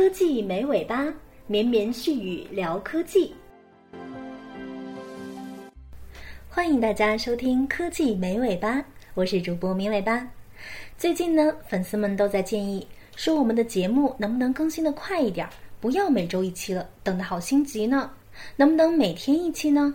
[0.00, 1.12] 科技没尾巴，
[1.46, 3.34] 绵绵细语聊科技。
[6.48, 8.76] 欢迎大家收听《科技没尾巴》，
[9.12, 10.26] 我是主播绵尾巴。
[10.96, 15.46] 最近呢，粉丝们都在建议说，我们的节目能不能更新的快一点，
[15.82, 18.10] 不要每周一期了，等的好心急呢。
[18.56, 19.94] 能不能每天一期呢？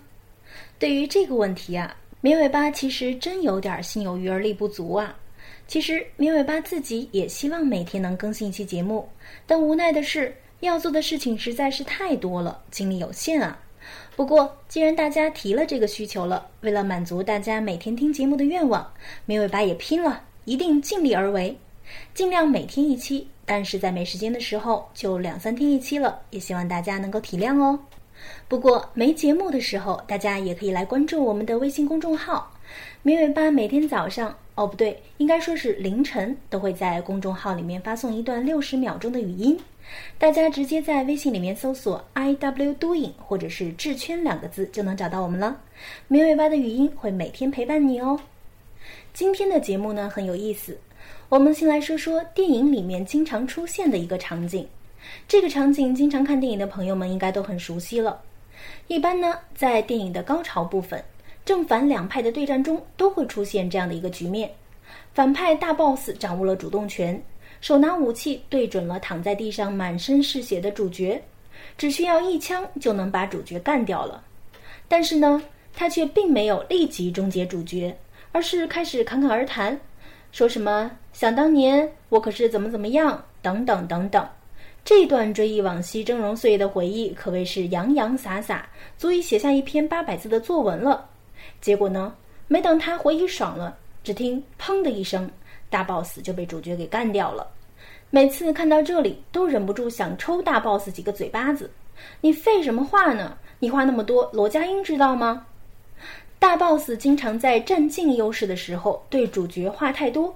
[0.77, 5.17] 对于这个问题啊，绵尾巴其实真有点心有余而力不足啊。
[5.67, 9.07] 其实米尾巴自己也希望每天能更新一期节目，
[9.47, 13.59] 但无奈的是，要做的事情实在是太多了，精力有限啊。
[14.15, 18.91] 不过，既然大家提了这个需求了，为了满足大家每天听节目的愿望，
[19.25, 21.57] 米尾巴也拼了，一定尽力而为，
[22.13, 23.27] 尽量每天一期。
[23.47, 27.79] 但是在没时间的时候，就两三天一期了，也希望大家能够体谅哦。
[28.47, 32.51] 不过没节目的时候，大家也可以来关注我们的微信公众号
[33.03, 39.59] “米尾巴”，每天早上哦不对，应该说是凌晨，都会在公众号里面发送一段六十秒钟的语音。
[40.17, 45.59] 大家直接在微信里面搜索 “i w doing” 或者是“智圈”两个字就能找到我们了。
[46.07, 48.19] 绵尾巴的语音会每天陪伴你哦。
[49.13, 50.79] 今天的节目呢很有意思，
[51.27, 54.67] 我们先来说说电影里面经常出现的一个场景。
[55.27, 58.21] 这个场景，经常看电影的朋友们应该都很熟悉了。
[58.87, 61.03] 一般呢，在电影的高潮部分，
[61.45, 64.51] 正反两派的对战中，都会出现这样的一个局面：
[65.13, 67.21] 反派大 boss 掌握了主动权。
[67.61, 71.21] 手拿武器对准了躺在地上满身是血的主角，
[71.77, 74.23] 只需要一枪就能把主角干掉了。
[74.87, 75.41] 但是呢，
[75.73, 77.95] 他却并没有立即终结主角，
[78.31, 79.79] 而是开始侃侃而谈，
[80.31, 84.27] 说什么“想当年我可是怎么怎么样”等等等等。
[84.83, 91.09] 这段追忆往昔峥嵘岁月的回忆可谓是洋洋洒洒，足以写下一篇八百字的作文了。
[91.61, 92.13] 结果呢，
[92.47, 95.29] 没等他回忆爽了，只听“砰”的一声。
[95.69, 97.45] 大 boss 就被主角给干掉了。
[98.09, 101.69] 每次看到这里，都忍不住想抽大 boss 几个嘴巴子。
[102.21, 103.37] 你废什么话呢？
[103.59, 105.45] 你话那么多，罗家英知道吗？
[106.37, 110.33] 大 boss 经常在占尽优势的时候对主角话太多，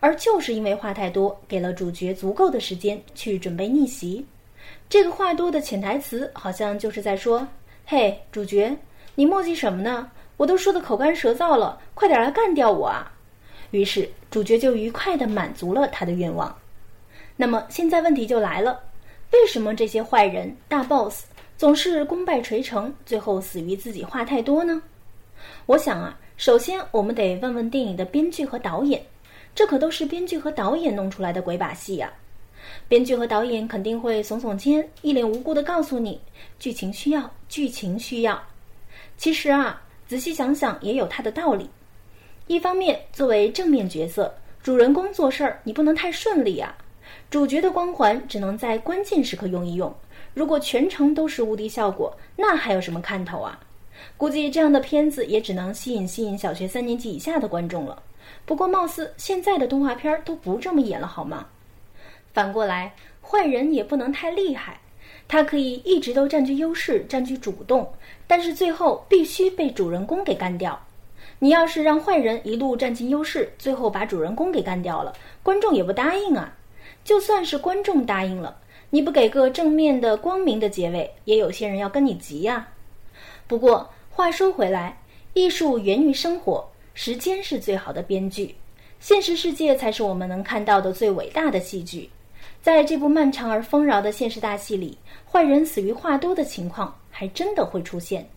[0.00, 4.24] 而就是因为话太多，给了主角足够的时间去准备逆袭。
[4.88, 7.46] 这个话多的潜台词，好像就是在说
[7.86, 8.76] ：“嘿，主角，
[9.14, 10.10] 你墨迹什么呢？
[10.36, 13.12] 我都说的口干舌燥了，快点来干掉我啊！”
[13.72, 16.56] 于是主角就愉快地满足了他的愿望。
[17.36, 18.80] 那么现在问题就来了：
[19.32, 21.24] 为什么这些坏人大 boss
[21.56, 24.80] 总是功败垂成，最后死于自己话太多呢？
[25.66, 29.04] 我想啊，首先我们得问问电影的编剧和导演，
[29.54, 32.12] 这可都是编剧和导演弄出来的鬼把戏呀！
[32.88, 36.20] 编剧和导演肯定会耸耸肩，一脸无辜地告诉你：
[36.58, 38.42] 剧情需要，剧情需要。
[39.16, 41.68] 其实啊，仔细想想也有它的道理。
[42.46, 46.76] 一方面，作为正面角色，主人公做事儿你不能太顺利啊。
[47.30, 49.92] 主角的光环只能在关键时刻用一用。
[50.32, 53.58] 如果全程都是无敌效果，那还有什么看头啊？
[54.16, 58.02] 估计这样的片子也只能吸引吸引小学三年级以下的观众了。
[58.44, 61.46] 不过，貌似现在的动画片都不这么演了，好吗？
[62.32, 64.78] 反过来，坏人也不能太厉害，
[65.28, 67.92] 他可以一直都占据优势，占据主动，
[68.26, 70.80] 但是最后必须被主人公给干掉。
[71.38, 76.56] 你要是让坏人一路占尽优势，最后把主人公给干掉了，观众也不答应啊。
[77.04, 78.56] 就算是观众答应了，
[78.90, 82.68] 你不给个正面的、光明的结尾，也有些人要跟你急呀。
[83.46, 84.98] 不过话说回来，
[85.34, 88.54] 艺术源于生活，时间是最好的编剧，
[88.98, 92.08] 现实世界才是我们能看到的最伟大的戏剧。
[92.66, 98.28] 在这部漫长而丰饶的现实大戏里，坏人死于话多的情况还真的会出现。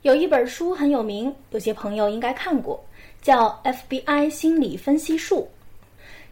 [0.00, 2.84] 有一本书很有名，有些朋友应该看过，
[3.20, 3.48] 叫
[3.88, 5.48] 《FBI 心理分析术》。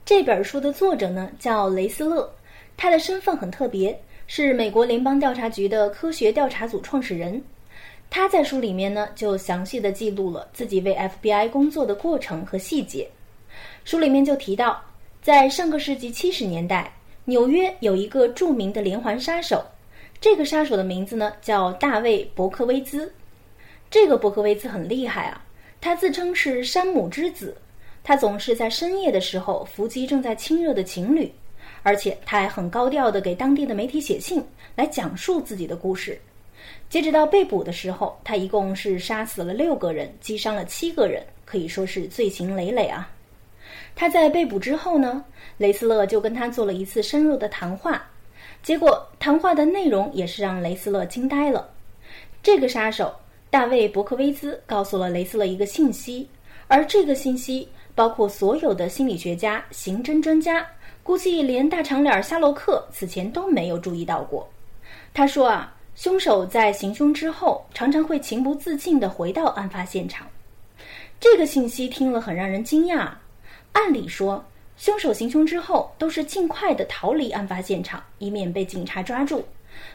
[0.04, 2.28] 这本书的作者呢叫雷斯勒，
[2.76, 3.96] 他的身份很特别，
[4.26, 7.40] 是美国联邦调查局的科学调查组创始人。
[8.10, 13.08] 他在书里面呢就详细的记录了自己为 FBI 工作的过程和细节。
[13.84, 14.82] 书里面就提到，
[15.22, 16.90] 在上个世纪七十年代，
[17.26, 19.62] 纽约有一个著名的连环杀手，
[20.18, 23.12] 这个杀手的名字呢叫大卫·伯克威兹。
[23.90, 25.44] 这个伯克威兹很厉害啊，
[25.78, 27.54] 他自称是山姆之子，
[28.02, 31.30] 他总是在深夜的时候伏击正在亲热的情侣，
[31.82, 34.42] 而且他还很高调的给当地的媒体写信
[34.74, 36.18] 来讲述自己的故事。
[36.88, 43.10] 截止到被捕的时候，他一共是杀死了六个人，击伤了七个人，可以说是罪行累累啊。
[44.00, 45.22] 他在被捕之后呢，
[45.58, 48.02] 雷斯勒就跟他做了一次深入的谈话，
[48.62, 51.68] 结果谈话的内容也是让雷斯勒惊呆了，
[52.42, 53.14] 这个杀手。
[53.50, 56.26] 大卫·伯克威兹告诉了雷斯勒一个信息，
[56.66, 60.66] 而这个信息包括所有的心理学家、刑侦专家、
[61.02, 64.48] 估计连大长脸夏洛克此前都没有注意到过。
[65.12, 70.26] 他说啊，凶手在行凶之后，常常会情不自禁地回到案发现场。
[71.20, 73.10] 这个信息听了很让人惊讶。
[73.72, 74.44] 按理说，
[74.76, 79.44] 凶手行凶之后都是尽快的逃离案发现场，以免被警察抓住。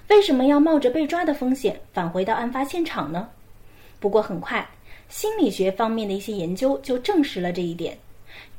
[0.07, 3.30] 为什么要冒着被抓的风险返回到案发现场呢？
[4.00, 4.68] 不过很快，
[5.10, 7.98] 心理学方面的一些研究就证实了这一点。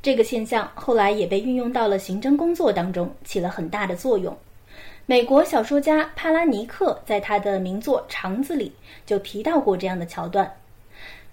[0.01, 4.35] 这个现象后来也被运用到了刑侦工作当中，起了很大的作用。
[5.05, 8.71] 美国小说家帕拉尼克在他的名作《肠子》里
[9.05, 10.51] 就提到过这样的桥段。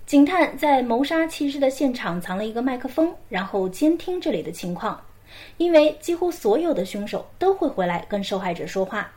[0.06, 5.00] 警探在谋杀弃尸的现场藏了一个麦克风，然后监听这里的情况。
[5.56, 9.10] 因为几乎所有的凶手都会回来跟受害者说话，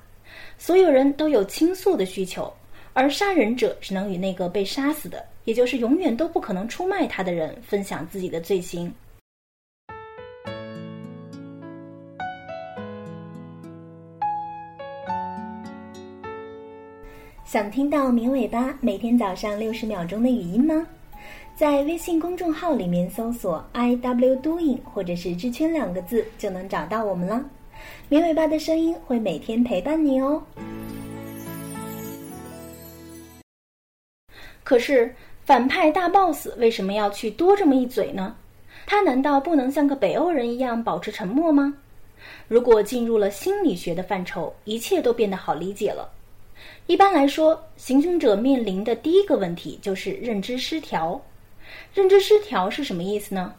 [0.57, 2.51] 所有人都有倾诉的需求，
[2.93, 8.91] 而杀人者只能与那个被杀死的，也就是永远都不可能出卖他的人分享自己的罪行。
[17.47, 20.85] 想听到绵尾巴每天早上六十秒钟的语音吗？
[21.55, 27.41] 在微信公众号里面搜索 “i w doing” 或者是“智圈”两个字，就能找到我们了。
[28.09, 30.43] 绵尾巴的声音会每天陪伴你哦。
[34.65, 35.15] 可是
[35.45, 38.35] 反派大 boss 为什么要去多这么一嘴呢？
[38.85, 41.73] 他难道不能像个北欧人一样保持沉默吗？
[42.49, 46.11] 如果进入了心理学的范畴，一切都变得好理解了。
[46.85, 51.21] 一般来说，行凶者面临的第一个问题就是认知失调。
[51.93, 53.53] 认知失调是什么意思呢？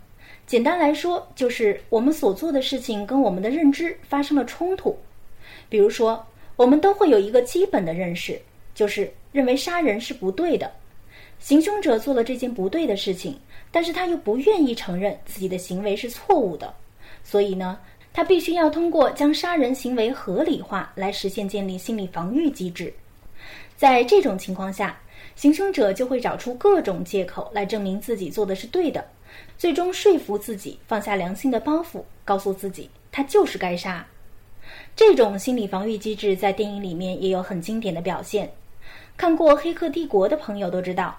[0.47, 4.97] 简单来说，就是我们所做的事情跟我们的认知发生了冲突。
[5.69, 6.25] 比如说，
[6.57, 8.41] 我们都会有一个基本的认识，
[8.75, 10.73] 就是认为杀人是不对的。
[11.39, 13.39] 行凶者做了这件不对的事情，
[13.71, 16.75] 但是他又不愿意承认自己的行为是错误的，
[17.23, 17.79] 所以呢，
[18.19, 22.93] 他必须要通过将杀人行为合理化来实现建立心理防御机制。
[23.77, 24.99] 在这种情况下，
[25.37, 29.07] 行凶者就会找出各种借口来证明自己做的是对的，
[29.57, 34.05] 最终说服自己放下良心的包袱，告诉自己他就是该杀。
[34.97, 38.51] 这种心理防御机制在电影里面也有很经典的表现。
[39.17, 41.17] 看过《黑客帝国》的朋友都知道，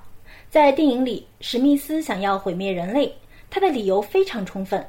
[0.49, 3.15] 在电影里，史密斯想要毁灭人类，
[3.49, 4.85] 他的理由非常充分。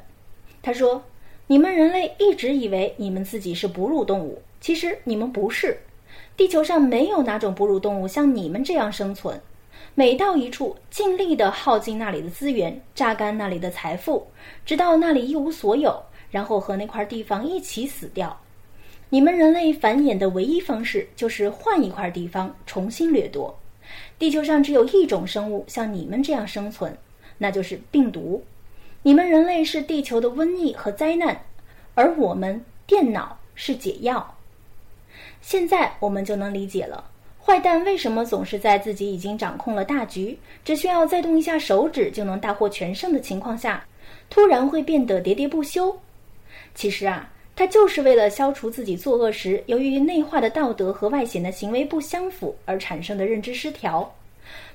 [0.61, 1.01] 他说
[1.51, 5.77] ：“你们人类一直以为你们自己是哺乳动物，其实你们不是。”
[6.37, 9.37] 地球上没有哪种哺乳动物像你们这样生存，
[9.93, 14.25] 每到一处尽力的耗尽那里的资源，榨干那里的财富，
[14.65, 18.39] 直到那里一无所有，然后和那块地方一起死掉。
[19.09, 23.53] 你们人类繁衍的唯一方式就是换一块地方重新掠夺。
[24.17, 26.97] 地球上只有一种生物像你们这样生存，
[27.37, 28.41] 那就是病毒。
[29.03, 31.35] 你们人类是地球的瘟疫和灾难，
[31.95, 34.35] 而我们电脑是解药。
[35.41, 37.03] 现在我们就能理解了，
[37.43, 43.83] 坏蛋为什么总是在自己已经掌控了大局，只需要再动一下手指就能大获全胜的情况下，
[44.29, 45.99] 突然会变得喋喋不休。
[46.75, 54.13] 其实啊，他就是为了消除自己作恶时由于内化的道德和外显的行为不相符而产生的认知失调，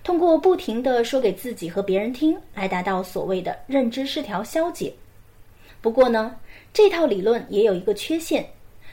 [0.06, 4.94] 通过不停的说给自己和别人听，来达到所谓的认知失调消解。
[5.80, 6.36] 不过呢，
[6.72, 8.48] 这套理论也有一个缺陷，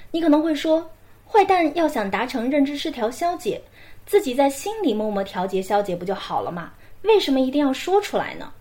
[0.10, 0.90] 你可能会说。
[1.24, 3.62] 坏蛋要想达成认知失调消解，
[4.08, 6.74] 自己在心里默默调节消解不就好了吗？
[7.04, 8.52] 为什么一定要说出来呢？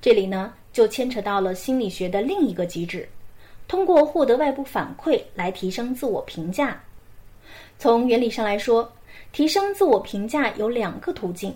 [0.00, 3.08] 这里呢就牵扯到了心理学的另一个机制，
[3.66, 6.80] 通过获得外部反馈来提升自我评价。
[7.76, 8.88] 从原理上来说，
[9.32, 11.52] 提升自我评价有两个途径，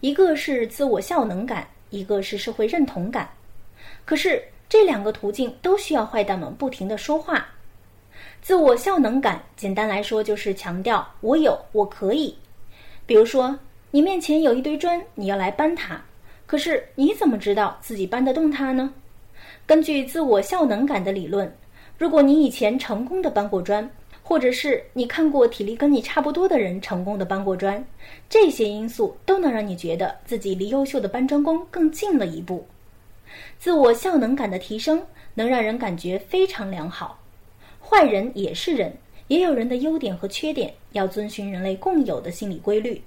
[0.00, 3.28] 一个是自我效能感，一个是社会认同感。
[4.04, 7.46] 可是这两个途径都需要坏蛋们不停的说话。
[8.40, 12.34] 自我效能感，简单来说就是强调我有，我可以。
[13.04, 13.58] 比如说，
[13.90, 16.00] 你面前有一堆砖，你要来搬它，
[16.46, 18.92] 可是你怎么知道自己搬得动它呢？
[19.66, 21.54] 根据自我效能感的理论，
[21.98, 23.88] 如果你以前成功的搬过砖，
[24.30, 27.84] 或者是你看过体力跟你差不多的人成功的搬过砖，
[28.28, 32.64] 这些因素都能让你觉得自己离优秀的搬砖工更近了一步。
[33.58, 35.02] 自我效能感的提升，
[35.34, 37.18] 能让人感觉非常良好。
[37.80, 38.96] 坏人也是人，
[39.26, 43.02] 也有人的优点和缺点，要遵循人类共有的心理规律。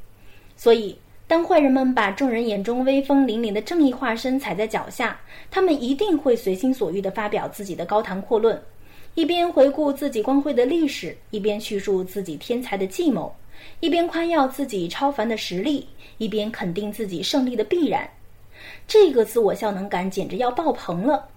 [0.57, 0.93] 所以，
[1.25, 5.17] 当坏人们把众人眼中威风凛凛的正义化身踩在脚下，
[5.49, 8.61] 他们一定会随心所欲地发表自己的高谈阔论，
[9.15, 13.33] 一边回顾自己光辉的历史，一边叙述自己天才的计谋，
[13.79, 18.09] 一边夸耀自己超凡的实力，一边肯定自己胜利的必然。
[18.87, 21.29] 这个自我效能感简直要爆棚了。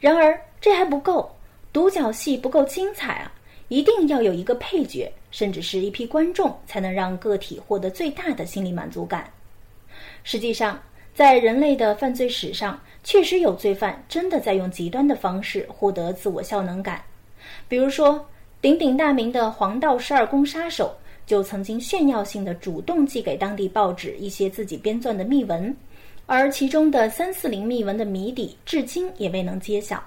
[0.00, 1.30] 然而，这还不够。
[1.72, 3.32] 独角戏不够精彩啊，
[3.68, 9.30] 一定要有一个配角，甚至是一批观众，才能让个体获得最大的心理满足感。
[10.24, 10.80] 实际上，
[11.18, 17.02] 在人类的犯罪史上，确实有罪犯真的在用极端的方式获得自我效能感。
[17.66, 18.24] 比如说，
[18.60, 20.96] 鼎鼎大名的黄道十二宫杀手，
[21.26, 25.76] 就曾经炫耀性的主动寄给当地报纸一些自己编撰的密文，
[26.26, 30.00] 而其中的三四零密文的谜底至今也未能揭晓。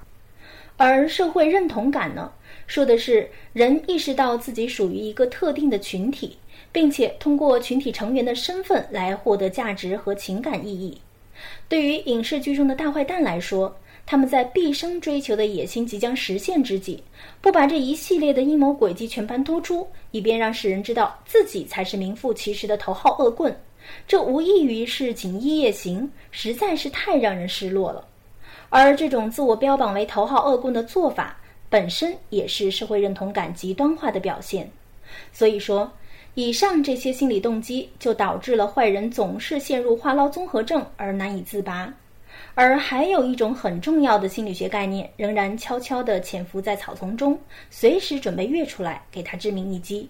[0.78, 2.32] 而社会认同感呢，
[2.68, 6.38] 说的是人意识到自己属于一个特定的群体。
[6.72, 11.00] 并且通过群体成员的身份来获得价值和情感意义。
[11.68, 13.76] 对于影视剧中的大坏蛋来说，
[14.06, 17.04] 他们在毕生追求的野心即将实现之际，
[17.40, 23.56] 不把这一系列的阴谋诡计全盘托出，以便让世人知道自己才是名副其实的头号恶棍，
[24.08, 28.06] 这无异于是锦衣夜行，实在是太让人失落了。
[28.70, 31.38] 而这种自我标榜为头号恶棍的做法，
[31.70, 34.70] 本身也是社会认同感极端化的表现。
[35.34, 35.92] 所以说。
[36.34, 41.94] 以上这些心理动机，就导致了坏人总是陷入话唠综合症而难以自拔。
[42.54, 47.38] 而还有一种很重要的心理学概念，仍然悄悄地潜伏在草丛中，
[47.70, 50.08] 随时准备跃出来给他致命一击。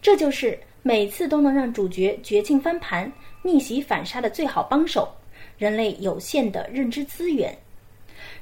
[0.00, 3.10] 这就是每次都能让主角绝境翻盘、
[3.42, 5.08] 逆袭反杀的最好帮手——
[5.56, 7.56] 人类有限的认知资源。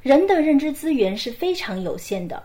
[0.02, 2.42] 人的认知资源是非常有限的。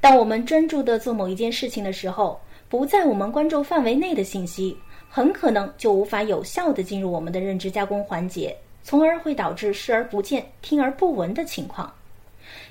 [0.00, 4.76] 当我们专注地做某一件事情的时候，不在我们关注范围内的信息，
[5.08, 11.92] 很可能就无法有效地进入我们的认知加工环节，从而会导致视而不见、听而不闻的情况。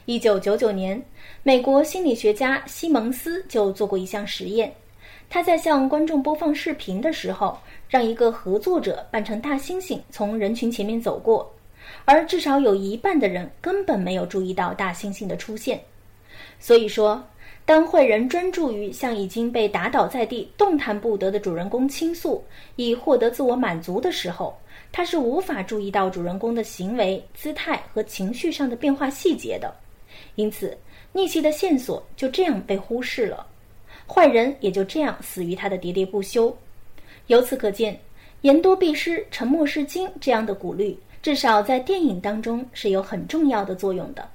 [0.03, 1.01] 一九九九年，
[1.43, 4.69] 美国心理学家西蒙斯就做过一项实验，
[5.29, 11.49] 他在向观众播放视频的时候，让一个合作者扮成大猩猩从人群前面走过，
[12.03, 15.79] 而至少有一半的人根本没有注意到大猩猩的出现。
[16.59, 17.23] 所以说。
[17.65, 22.43] 当坏人专注于向已经被打倒在地、动弹不得的主人公倾诉，
[22.75, 24.55] 以获得自我满足的时候，
[24.91, 29.73] 他是无法注意到主人公的行为、姿态和情绪上的变化细节的。
[30.35, 30.77] 因此，
[31.11, 33.43] 逆袭的线索就这样被忽视了，
[34.07, 36.55] 坏人也就这样死于他的喋喋不休。
[37.25, 37.99] 由此可见
[38.41, 44.29] ，“言多必失，沉默是金”这样的鼓励，至少在电影当中是有很重要的作用的。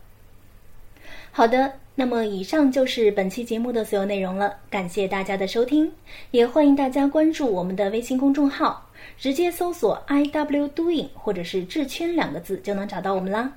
[1.30, 1.72] 好的。
[1.94, 4.54] 那么，以上就是本期节目的所有内容了。
[4.70, 5.90] 感谢大家的收听，
[6.30, 13.52] 也欢迎大家关注我们的微信公众号，直接搜索 “i w doing” 或者是“智圈”两个字就能找到我们啦。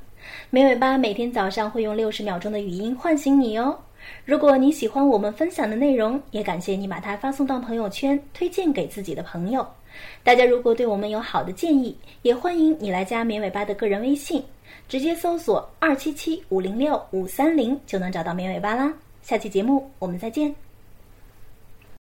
[0.49, 3.77] 美尾巴每天早上会用六十秒钟的语音唤醒你哦。
[4.25, 9.65] 如果你喜欢我们分享的内容，也感谢你把它发送到朋友圈，推荐给自己的朋友。
[10.23, 14.43] 大家如果对我们有好的建议，也欢迎你来加美尾巴的个人微信。
[14.87, 18.93] 直接搜索二七七五零六五三零就能找到绵尾巴啦。
[19.21, 20.53] 下期节目我们再见。